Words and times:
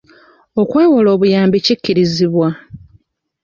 Okwewola 0.61 1.09
obuyambi 1.15 1.57
kikkirizibwa. 1.65 2.49